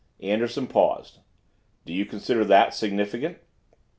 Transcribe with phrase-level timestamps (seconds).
[0.23, 1.19] Anderson paused.
[1.85, 3.37] "Do you consider that significant?"